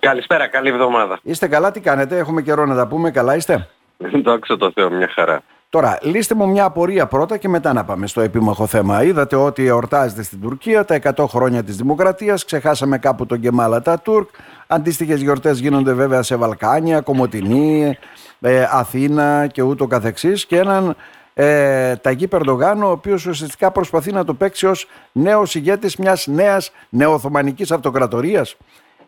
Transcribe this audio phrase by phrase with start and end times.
[0.00, 1.18] Καλησπέρα, καλή εβδομάδα.
[1.22, 3.68] Είστε καλά, τι κάνετε, έχουμε καιρό να τα πούμε, καλά είστε;
[4.24, 5.42] Δόξα τω Θεώ, μια χαρά.
[5.68, 9.02] Τώρα, λύστε μου μια απορία πρώτα και μετά να πάμε στο επίμαχο θέμα.
[9.02, 13.98] Είδατε ότι εορτάζεται στην Τουρκία τα 100 χρόνια της Δημοκρατίας, ξεχάσαμε κάπου τον Κεμάλα τα
[13.98, 14.28] Τούρκ,
[14.66, 17.98] αντίστοιχες γιορτές γίνονται βέβαια σε Βαλκάνια, Κομωτινή,
[18.40, 20.96] ε, Αθήνα και ούτω καθεξής και έναν
[21.34, 26.72] ε, Ταγί Περντογάν, ο οποίος ουσιαστικά προσπαθεί να το παίξει ως νέος ηγέτης μιας νέας
[26.88, 28.56] νεοοθωμανικής αυτοκρατορίας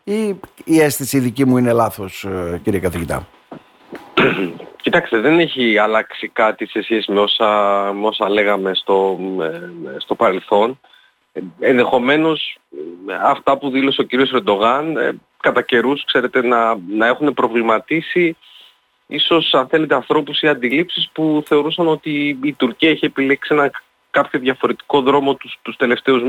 [0.03, 3.27] ή η αίσθηση δική μου είναι λάθος ε, κύριε καθηγητά;
[4.81, 7.45] Κοιτάξτε, δεν έχει αλλάξει κάτι σε σχέση με όσα,
[7.93, 10.79] με όσα λέγαμε στο, ε, στο παρελθόν.
[11.33, 12.57] Ε, ενδεχομένως
[13.23, 14.97] αυτά που δήλωσε ο κύριος Ρεντογάν
[15.39, 18.37] κατά καιρούς, ξέρετε, να, να έχουν προβληματίσει
[19.07, 23.71] ίσως αν θέλετε ανθρώπους ή αντιλήψεις που θεωρούσαν ότι η Τουρκία έχει επιλέξει ένα
[24.13, 26.23] κάποιο διαφορετικό δρόμο τους, τους τελευταίους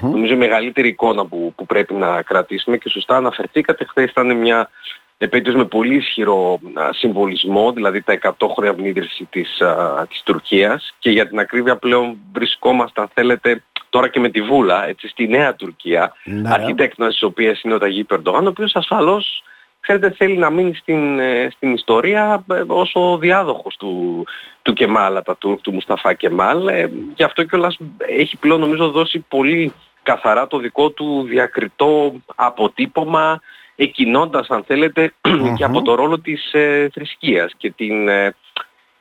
[0.00, 4.70] Νομίζω η μεγαλύτερη εικόνα που, που πρέπει να κρατήσουμε και σωστά αναφερθήκατε χθες ήταν μια
[5.18, 9.62] επέτειος με πολύ ισχυρό συμβολισμό, δηλαδή τα 100 χρόνια από την ίδρυση της,
[10.08, 10.94] της Τουρκίας.
[10.98, 15.28] Και για την ακρίβεια πλέον βρισκόμαστε αν θέλετε τώρα και με τη Βούλα, έτσι, στη
[15.28, 16.50] Νέα Τουρκία, ναι.
[16.52, 19.42] αρχιτέκτονας της οποίας είναι ο Ταγί Περντογάν, ο οποίος ασφαλώς
[19.86, 24.24] ξέρετε θέλει να μείνει στην, ε, στην ιστορία ε, ως ο διάδοχος του,
[24.62, 26.68] του Κεμάλ Ατατούρκ, του Μουσταφά Κεμάλ.
[26.68, 33.40] Ε, γι' αυτό κιόλας έχει πλέον νομίζω δώσει πολύ καθαρά το δικό του διακριτό αποτύπωμα
[33.76, 35.12] εκκινώντας αν θελετε
[35.56, 38.08] και από το ρόλο της ε, θρησκείας και την,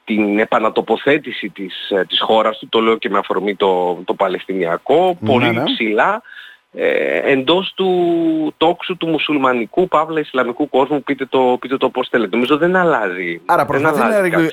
[0.06, 5.30] την επανατοποθέτηση της, της χώρας του, το λέω και με αφορμή το, το Παλαιστινιακό, ναι,
[5.30, 5.64] πολύ ναι.
[5.64, 6.22] ψηλά
[6.78, 7.90] ε, εντός του
[8.58, 12.36] τόξου του μουσουλμανικού, παύλα ισλαμικού κόσμου, πείτε το, πείτε το πώς θέλετε.
[12.36, 13.42] Νομίζω δεν αλλάζει.
[13.46, 14.00] Άρα προσπαθεί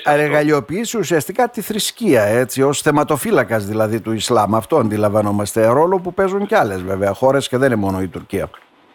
[0.04, 4.54] να εργαλειοποιήσει ουσιαστικά τη θρησκεία, έτσι, ως θεματοφύλακας δηλαδή του Ισλάμ.
[4.54, 5.66] Αυτό αντιλαμβανόμαστε.
[5.66, 8.50] Ρόλο που παίζουν και άλλες βέβαια χώρες και δεν είναι μόνο η Τουρκία.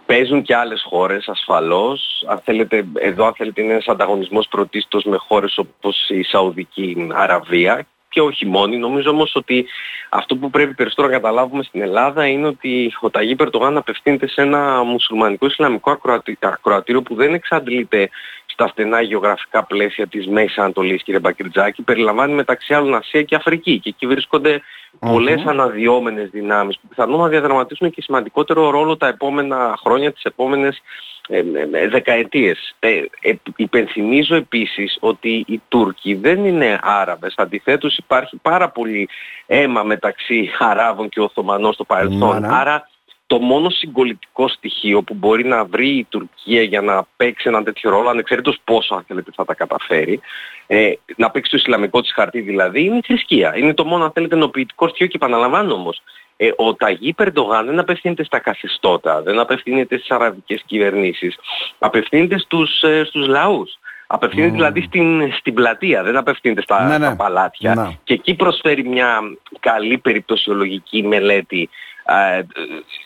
[0.05, 2.25] Παίζουν και άλλες χώρες ασφαλώς.
[2.27, 7.85] Αν θέλετε, εδώ αν θέλετε είναι ένας ανταγωνισμός πρωτίστως με χώρες όπως η Σαουδική Αραβία
[8.09, 8.77] και όχι μόνοι.
[8.77, 9.65] Νομίζω όμως ότι
[10.09, 14.41] αυτό που πρέπει περισσότερο να καταλάβουμε στην Ελλάδα είναι ότι ο Ταγί Περτογάν απευθύνεται σε
[14.41, 15.99] ένα μουσουλμανικό ισλαμικό
[16.39, 18.09] ακροατήριο που δεν εξαντλείται
[18.59, 21.81] στα στενά γεωγραφικά πλαίσια της Μέσης Ανατολής κύριε Μπακριτζάκη.
[21.81, 24.61] Περιλαμβάνει μεταξύ άλλων Ασία και Αφρική και εκεί βρίσκονται
[24.99, 30.81] πολλές αναδυόμενες δυνάμεις που πιθανόν να διαδραματίσουν και σημαντικότερο ρόλο τα επόμενα χρόνια, τις επόμενες
[31.27, 32.75] ε, ε, ε, δεκαετίες.
[32.79, 33.01] Ε,
[33.55, 37.33] υπενθυμίζω επίσης ότι οι Τούρκοι δεν είναι Άραβες.
[37.37, 39.09] Αντιθέτως υπάρχει πάρα πολύ
[39.45, 42.41] αίμα μεταξύ Αράβων και Οθωμανών στο παρελθόν.
[42.41, 42.55] Ναι, ναι.
[42.55, 42.89] Άρα
[43.27, 47.89] το μόνο συγκολητικό στοιχείο που μπορεί να βρει η Τουρκία για να παίξει έναν τέτοιο
[47.89, 50.19] ρόλο, ανεξαρτήτως πόσο αν θέλετε θα τα καταφέρει,
[50.67, 53.57] ε, να παίξει το Ισλαμικό της χαρτί δηλαδή, είναι η θρησκεία.
[53.57, 56.01] Είναι το μόνο αν θέλετε ενοποιητικό στοιχείο και επαναλαμβάνω όμως,
[56.37, 61.35] ε, ο Ταγί Περντογάν δεν απευθύνεται στα καθεστώτα, δεν απευθύνεται στις αραβικές κυβερνήσεις,
[61.79, 63.79] απευθύνεται στους, ε, στους λαούς.
[64.09, 67.15] Απευθύνεται δηλαδή στην, στην πλατεία, δεν απευθύνεται στα, ναι, ναι.
[67.15, 67.75] παλάτια.
[67.75, 67.97] Ναι.
[68.03, 69.19] Και εκεί προσφέρει μια
[69.59, 71.96] καλή περιπτωσιολογική μελέτη ε,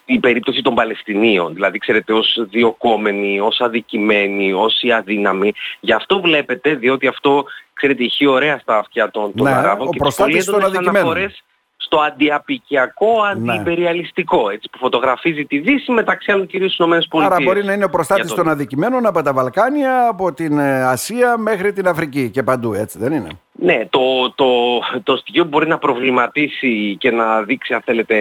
[0.05, 5.53] η περίπτωση των Παλαιστινίων, δηλαδή ξέρετε ως διοκόμενοι, ως αδικημένοι, ως οι αδύναμοι.
[5.79, 9.99] Γι' αυτό βλέπετε, διότι αυτό ξέρετε ηχεί ωραία στα αυτιά των, των ναι, Αράβων και
[9.99, 11.43] τις πολύ έντονες αναφορές
[11.77, 17.25] στο αντιαπικιακό, αντιπεριαλιστικό, έτσι, που φωτογραφίζει τη Δύση μεταξύ άλλων κυρίως στις ΗΠΑ.
[17.25, 18.37] Άρα μπορεί να είναι ο προστάτης τον...
[18.37, 22.97] των αδικημένων από τα Βαλκάνια, από την ε, Ασία μέχρι την Αφρική και παντού, έτσι
[22.97, 23.27] δεν είναι;
[23.63, 28.15] Ναι, το, το, το στοιχείο που μπορεί να προβληματίσει και να δείξει αν θέλετε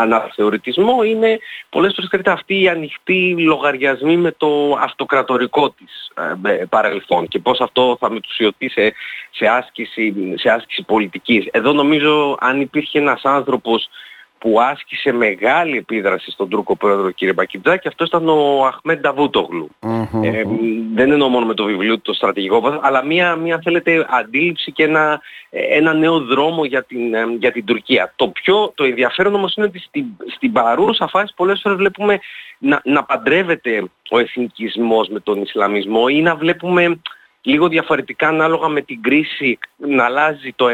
[0.00, 1.38] αναθεωρητισμό είναι
[1.68, 6.10] πολλές φορές ξέρετε αυτοί οι ανοιχτοί λογαριασμοί με το αυτοκρατορικό της
[6.42, 8.94] ε, παρελθόν και πώς αυτό θα μετουσιωθεί σε,
[9.30, 11.46] σε, άσκηση, σε άσκηση πολιτικής.
[11.50, 13.88] Εδώ νομίζω αν υπήρχε ένας άνθρωπος
[14.44, 19.00] που άσκησε μεγάλη επίδραση στον Τούρκο πρόεδρο κύριε Μπακιτζάκη, αυτός ήταν ο Αχμέν
[20.22, 20.42] Ε,
[20.94, 24.82] δεν εννοώ μόνο με το βιβλίο του το στρατηγικό, αλλά μια, μια θέλετε αντίληψη και
[24.82, 28.12] ένα, ένα νέο δρόμο για την, ε, για την Τουρκία.
[28.16, 30.04] Το πιο το ενδιαφέρον όμως είναι ότι στην,
[30.36, 32.18] στην παρούσα φάση πολλές φορές βλέπουμε
[32.58, 37.00] να, να παντρεύεται ο εθνικισμός με τον Ισλαμισμό ή να βλέπουμε
[37.44, 40.68] λίγο διαφορετικά ανάλογα με την κρίση να αλλάζει το 1,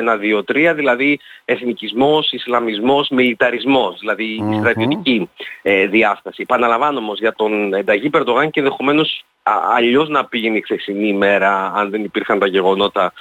[0.54, 5.30] 2, 3, δηλαδή εθνικισμός, Ισλαμισμός, μιλιταρισμός, δηλαδή η στρατιωτική
[5.62, 6.42] ε, διάσταση.
[6.42, 9.24] Επαναλαμβάνω όμως για τον Ενταγή Περτογάν και ενδεχομένως
[9.76, 13.12] αλλιώς να πήγαινε η ξεσινή ημέρα αν δεν υπήρχαν τα γεγονότα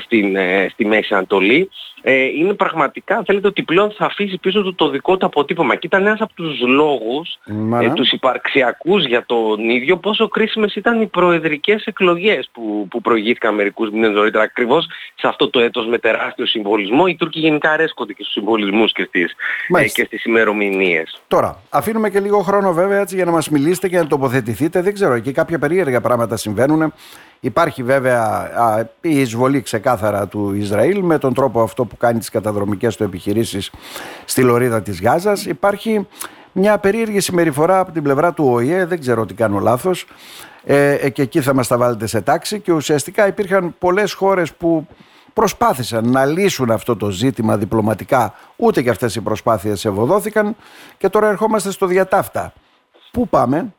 [0.00, 1.70] στην, ε, στη Μέση Ανατολή.
[2.04, 5.74] Ε, είναι πραγματικά θέλετε ότι πλέον θα αφήσει πίσω του το δικό του αποτύπωμα.
[5.74, 7.38] Και ήταν ένας από τους λόγους
[7.82, 13.54] ε, τους υπαρξιακούς για τον ίδιο πόσο κρίσιμες ήταν οι προεδρικές εκλογές που, που προηγήθηκαν
[13.54, 17.06] μερικούς μήνες νωρίτερα ακριβώς σε αυτό το έτος με τεράστιο συμβολισμό.
[17.06, 19.34] Οι Τούρκοι γενικά αρέσκονται και στους συμβολισμούς και στις,
[19.78, 21.20] ε, και στις ημερομηνίες.
[21.28, 24.82] Τώρα αφήνουμε και λίγο χρόνο βέβαια έτσι για να μας μιλήσετε και να τοποθετηθείτε.
[24.82, 26.92] Δεν ξέρω εκεί κάποια περίεργα πράγματα συμβαίνουν
[27.44, 28.20] Υπάρχει βέβαια
[28.56, 33.04] α, η εισβολή ξεκάθαρα του Ισραήλ με τον τρόπο αυτό που κάνει τις καταδρομικές του
[33.04, 33.70] επιχειρήσεις
[34.24, 35.46] στη λωρίδα της Γάζας.
[35.46, 36.06] Υπάρχει
[36.52, 40.06] μια περίεργη συμπεριφορά από την πλευρά του ΟΗΕ, δεν ξέρω τι κάνω λάθος,
[40.64, 44.52] ε, ε, και εκεί θα μας τα βάλετε σε τάξη και ουσιαστικά υπήρχαν πολλές χώρες
[44.52, 44.86] που
[45.32, 50.56] προσπάθησαν να λύσουν αυτό το ζήτημα διπλωματικά, ούτε και αυτές οι προσπάθειες ευωδόθηκαν
[50.98, 52.52] και τώρα ερχόμαστε στο διατάφτα.
[53.10, 53.74] Πού πάμε;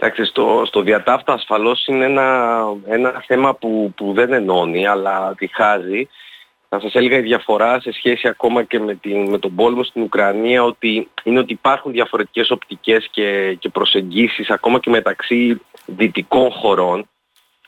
[0.00, 6.08] Εντάξει, στο, στο διατάφτα ασφαλώς είναι ένα, ένα θέμα που, που δεν ενώνει, αλλά διχάζει.
[6.68, 10.02] Θα σας έλεγα η διαφορά σε σχέση ακόμα και με, την, με τον πόλεμο στην
[10.02, 17.08] Ουκρανία ότι είναι ότι υπάρχουν διαφορετικές οπτικές και, και προσεγγίσεις ακόμα και μεταξύ δυτικών χωρών.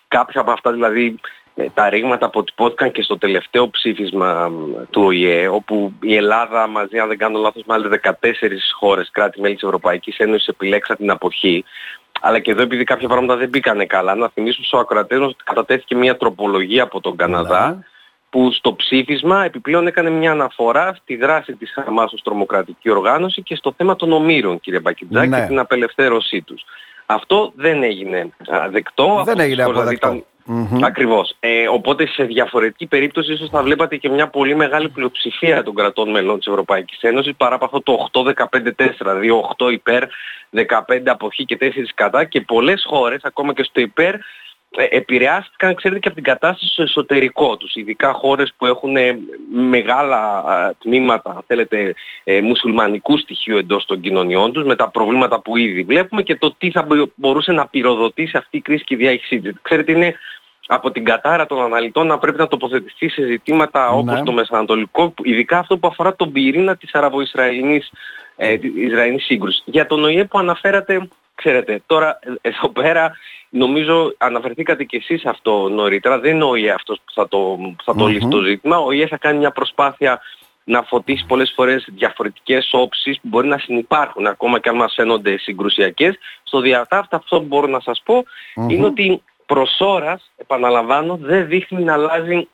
[0.09, 1.21] Κάποια από αυτά δηλαδή
[1.55, 4.51] ε, τα ρήγματα αποτυπώθηκαν και στο τελευταίο ψήφισμα
[4.91, 8.15] του ΟΗΕ όπου η Ελλάδα μαζί αν δεν κάνω λάθος με άλλες 14
[8.79, 11.65] χώρες κράτη-μέλη της Ευρωπαϊκής Ένωσης επιλέξαν την αποχή
[12.21, 15.97] αλλά και εδώ επειδή κάποια πράγματα δεν μπήκανε καλά, να θυμίσω στους ακροατές ότι κατατέθηκε
[15.97, 17.85] μια τροπολογία από τον Καναδά ναι.
[18.31, 23.55] που στο ψήφισμα επιπλέον έκανε μια αναφορά στη δράση της Χαμάς ως τρομοκρατική οργάνωση και
[23.55, 25.41] στο θέμα των ομήρων κύριε Μπακιτζάκη ναι.
[25.41, 26.65] και την απελευθέρωσή τους.
[27.07, 28.31] Αυτό δεν έγινε
[28.71, 29.23] δεκτό.
[29.25, 30.25] Δεν έγινε αποδεκτό.
[30.83, 31.37] Ακριβώς.
[31.41, 36.11] Ε, οπότε σε διαφορετική περίπτωση ίσως θα βλέπατε και μια πολύ μεγάλη πλειοψηφία των κρατών
[36.11, 40.05] μελών της Ευρωπαϊκής Ένωσης παρά από αυτό το 8-15-4, δηλαδή 8 υπέρ,
[40.51, 44.21] 15 αποχή και 4 κατά και πολλές χώρες ακόμα και στο υπέρ ε,
[44.77, 49.19] επηρεάστηκαν ξέρετε και από την κατάσταση στο εσωτερικό τους ειδικά χώρες που έχουν ε,
[49.53, 50.43] μεγάλα
[50.79, 51.95] τμήματα θέλετε
[52.25, 56.55] ε, μουσουλμανικού στοιχείου εντός των κοινωνιών τους με τα προβλήματα που ήδη βλέπουμε και το
[56.59, 59.55] τι θα μπορούσε να πυροδοτήσει αυτή η κρίση και η διάχυσή της.
[59.63, 60.15] Ξέρετε είναι
[60.67, 63.97] από την κατάρα των αναλυτών να πρέπει να τοποθετηθεί σε ζητήματα ναι.
[63.97, 67.91] όπως το Μεσανατολικό, ειδικά αυτό που αφορά τον πυρήνα της Αραβο-Ισραηλινής
[68.37, 68.59] ε,
[69.17, 69.63] σύγκρουσης.
[69.65, 71.09] Για τον ΟΗΕ που αναφέρατε,
[71.43, 73.13] ξέρετε, τώρα ε, εδώ πέρα
[73.49, 77.95] νομίζω αναφερθήκατε και εσείς αυτό νωρίτερα, δεν είναι ο ΟΗΕ αυτός που θα το, θα
[77.95, 80.21] το λύσει το ζήτημα, ο ΟΗΕ θα κάνει μια προσπάθεια
[80.65, 85.39] να φωτίσει πολλές φορές διαφορετικές όψεις που μπορεί να συνεπάρχουν ακόμα και αν μας φαίνονται
[85.39, 86.19] συγκρουσιακές.
[86.43, 88.25] Στο διατάφτα αυτό που μπορώ να σας πω
[88.69, 92.49] είναι ότι προς ώρας, επαναλαμβάνω, δεν δείχνει να αλλάζει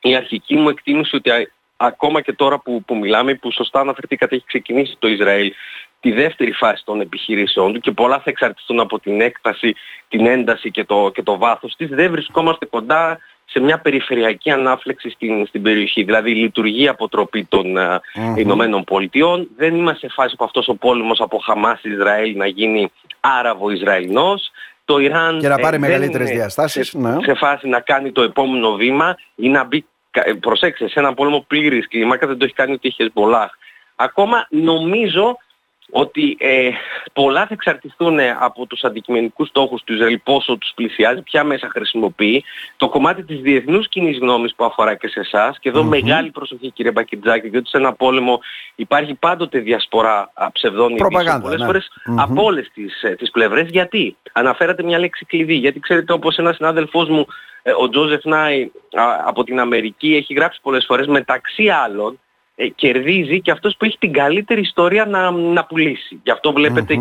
[0.00, 1.30] η αρχική μου εκτίμηση ότι
[1.76, 5.52] ακόμα και τώρα που, που μιλάμε, που σωστά αναφερθήκατε έχει ξεκινήσει το Ισραήλ
[6.00, 9.74] τη δεύτερη φάση των επιχειρήσεών του και πολλά θα εξαρτηθούν από την έκταση,
[10.08, 15.10] την ένταση και το, και το βάθος της, δεν βρισκόμαστε κοντά σε μια περιφερειακή ανάφλεξη
[15.10, 16.02] στην, στην περιοχή.
[16.02, 18.38] Δηλαδή λειτουργεί αποτροπή των mm-hmm.
[18.38, 19.48] Ηνωμένων Πολιτειών.
[19.56, 24.50] Δεν είμαστε σε φάση που αυτός ο πόλεμος από Χαμάς Ισραήλ να γίνει Άραβο-Ισραηλινός
[24.84, 27.16] το Ιράν και να πάρει ε, μεγαλύτερες διαστάσεις σε, ναι.
[27.22, 31.44] σε φάση να κάνει το επόμενο βήμα ή να μπει, ε, προσέξτε, σε ένα πόλεμο
[31.46, 33.50] πλήρης κλίμακα δεν το έχει κάνει ούτε η Χεσμολάχ.
[33.96, 35.38] Ακόμα νομίζω
[35.90, 36.70] ότι ε,
[37.12, 42.44] πολλά θα εξαρτηθούν από τους αντικειμενικούς στόχους του Ισραήλ, πόσο τους πλησιάζει, ποια μέσα χρησιμοποιεί,
[42.76, 45.58] το κομμάτι της διεθνούς κοινής γνώμης που αφορά και σε εσάς.
[45.58, 48.40] και εδω μεγάλη προσοχή κύριε Μπακιτζάκη, διότι σε ένα πόλεμο
[48.74, 51.66] υπάρχει πάντοτε διασπορά ψευδών ειδήσεων, πολλές ναι.
[51.66, 53.68] φορές από όλες τις, ε, τις πλευρές.
[53.68, 57.26] Γιατί, αναφέρατε μια λέξη κλειδί, γιατί ξέρετε όπως ένας συνάδελφός μου,
[57.62, 58.70] ε, ο Τζόζεφ Νάι
[59.26, 62.18] από την Αμερική, έχει γράψει πολλές φορές μεταξύ άλλων,
[62.60, 66.20] ε, κερδίζει και αυτός που έχει την καλύτερη ιστορία να, να πουλήσει.
[66.22, 66.52] Γι' αυτό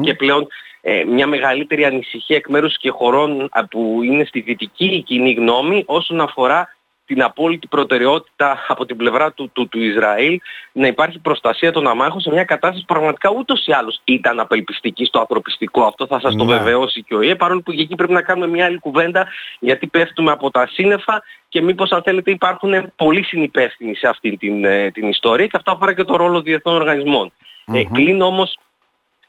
[0.01, 0.47] και πλέον
[0.81, 6.21] ε, μια μεγαλύτερη ανησυχία εκ μέρους και χωρών που είναι στη δυτική κοινή γνώμη όσον
[6.21, 6.76] αφορά
[7.07, 10.39] την απόλυτη προτεραιότητα από την πλευρά του, του, του Ισραήλ
[10.71, 15.05] να υπάρχει προστασία των αμάχων σε μια κατάσταση που πραγματικά ούτως ή άλλως ήταν απελπιστική
[15.05, 15.83] στο ανθρωπιστικό.
[15.83, 16.57] Αυτό θα σας το ναι.
[16.57, 19.27] βεβαιώσει και ο ΙΕ, παρόλο που εκεί πρέπει να κάνουμε μια άλλη κουβέντα
[19.59, 24.65] γιατί πέφτουμε από τα σύννεφα και μήπως αν θέλετε υπάρχουν πολύ συνυπεύθυνοι σε αυτή την,
[24.65, 27.31] ε, την ιστορία και αυτό αφορά και το ρόλο διεθνών οργανισμών.
[27.73, 28.57] Ε, κλείνω όμως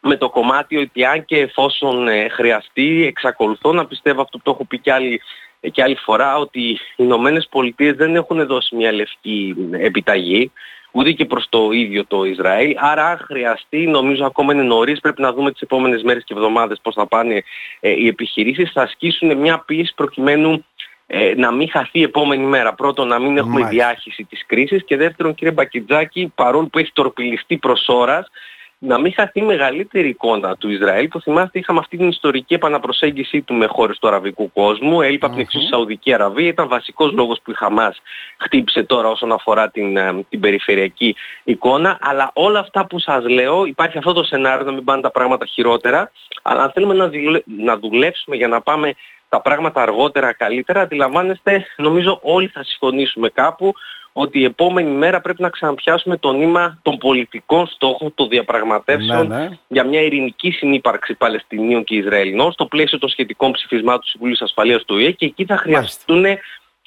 [0.01, 4.51] με το κομμάτι ότι αν και εφόσον ε, χρειαστεί εξακολουθώ να πιστεύω αυτό που το
[4.51, 5.21] έχω πει και άλλη
[5.61, 10.53] και άλλη φορά ότι οι Ηνωμένες Πολιτείες δεν έχουν δώσει μια λευκή επιταγή
[10.91, 12.75] ούτε και προς το ίδιο το Ισραήλ.
[12.79, 16.81] Άρα αν χρειαστεί, νομίζω ακόμα είναι νωρίς, πρέπει να δούμε τις επόμενες μέρες και εβδομάδες
[16.83, 17.43] πώς θα πάνε
[17.81, 20.65] ε, οι επιχειρήσεις, θα ασκήσουν μια πίεση προκειμένου
[21.07, 22.75] ε, να μην χαθεί η επόμενη μέρα.
[22.75, 27.57] Πρώτον, να μην έχουμε διάχυση της κρίσης και δεύτερον, κύριε Μπακιτζάκη, παρόλο που έχει τορπιλιστεί
[27.57, 28.31] προς ώρας,
[28.79, 31.09] να μην χαθεί μεγαλύτερη εικόνα του Ισραήλ.
[31.09, 35.03] Το θυμάστε είχαμε αυτή την ιστορική επαναπροσέγγιση του με χώρες του αραβικού κόσμου.
[35.03, 36.49] Έλειπε από την εξουσία Σαουδική Αραβία.
[36.49, 38.01] Ήταν βασικός λόγος που η Χαμάς
[38.39, 41.99] χτύπησε τώρα όσον αφορά την, ε, την περιφερειακή εικόνα.
[42.01, 45.47] Αλλά όλα αυτά που σας λέω υπάρχει αυτό το σενάριο να μην πάνε τα πράγματα
[45.47, 46.11] χειρότερα.
[46.43, 47.11] Αλλά αν θέλουμε να,
[47.45, 48.95] να δουλέψουμε για να πάμε
[49.29, 53.75] τα πράγματα αργότερα καλύτερα, αντιλαμβάνεστε, νομίζω όλοι θα συμφωνήσουμε κάπου
[54.21, 59.37] ότι η επόμενη μέρα πρέπει να ξαναπιάσουμε το νήμα των πολιτικών στόχων των διαπραγματεύσεων ναι,
[59.37, 59.49] ναι.
[59.69, 64.85] για μια ειρηνική συνύπαρξη Παλαιστινίων και Ισραηλινών στο πλαίσιο των σχετικών ψηφισμάτων του Συμβουλίου Ασφαλείας
[64.85, 66.25] του ΙΕ και εκεί θα χρειαστούν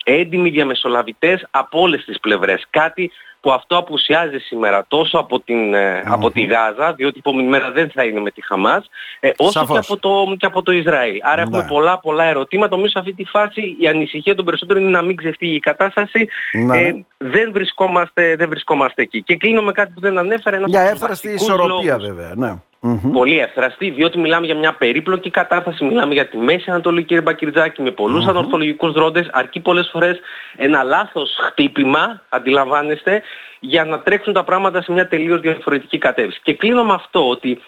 [0.03, 2.65] έντιμοι διαμεσολαβητές από όλες τις πλευρές.
[2.69, 3.11] Κάτι
[3.41, 7.71] που αυτό απουσιάζει σήμερα τόσο από, την, mm από τη Γάζα, διότι η επόμενη μέρα
[7.71, 11.17] δεν θα είναι με τη Χαμάς, ε, όσο και από, το, και από το Ισραήλ.
[11.21, 11.67] Άρα έχουμε ναι.
[11.67, 12.75] πολλά πολλά ερωτήματα.
[12.75, 16.27] Νομίζω σε αυτή τη φάση η ανησυχία των περισσότερων είναι να μην ξεφύγει η κατάσταση.
[16.65, 16.77] Ναι.
[16.77, 19.23] Ε, δεν, βρισκόμαστε, δεν βρισκόμαστε εκεί.
[19.23, 20.59] Και κλείνω με κάτι που δεν ανέφερε.
[20.65, 22.33] Για έφραστη ισορροπία βέβαια.
[22.35, 27.03] Ναι mm Πολύ εύθραστη, διότι μιλάμε για μια περίπλοκη κατάσταση, μιλάμε για τη Μέση Ανατολή
[27.03, 28.29] κύριε Μπακυρτζάκη με πολλούς mm-hmm.
[28.29, 30.19] ανορθολογικούς δρόντες, αρκεί πολλές φορές
[30.55, 33.21] ένα λάθος χτύπημα, αντιλαμβάνεστε,
[33.59, 36.39] για να τρέξουν τα πράγματα σε μια τελείως διαφορετική κατεύθυνση.
[36.43, 37.61] Και κλείνω με αυτό ότι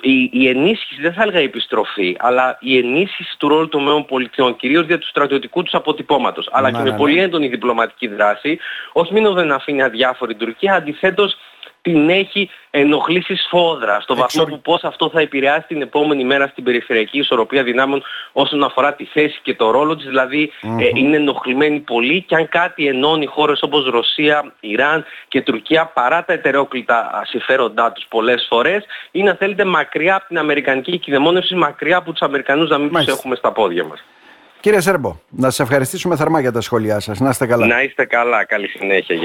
[0.00, 4.04] η, η ενίσχυση, δεν θα έλεγα η επιστροφή, αλλά η ενίσχυση του ρόλου των ΜΕΟ
[4.04, 7.22] πολιτιών, κυρίως για τους στρατιωτικούς τους αποτυπώματος, αλλά και με ναι, πολύ ναι.
[7.22, 8.58] έντονη διπλωματική δράση,
[8.92, 11.36] όχι μόνο δεν αφήνει αδιάφορη την Τουρκία, αντιθέτως
[11.82, 16.64] την έχει ενοχλήσει σφόδρα στο βαθμό που πώς αυτό θα επηρεάσει την επόμενη μέρα στην
[16.64, 20.06] περιφερειακή ισορροπία δυνάμεων όσον αφορά τη θέση και το ρόλο της.
[20.06, 25.86] δηλαδη ε, είναι ενοχλημένη πολύ και αν κάτι ενώνει χώρες όπως Ρωσία, Ιράν και Τουρκία
[25.86, 31.54] παρά τα ετερόκλητα συμφέροντά τους πολλές φορές είναι αν θέλετε μακριά από την Αμερικανική κυδεμόνευση,
[31.54, 34.04] μακριά από τους Αμερικανούς να μην τους έχουμε στα πόδια μας.
[34.60, 37.20] Κύριε Σέρμπο, να σας ευχαριστήσουμε θερμά για τα σχόλιά σας.
[37.20, 37.66] Να είστε καλά.
[37.66, 38.44] Να είστε καλά.
[38.44, 39.16] Καλή συνέχεια.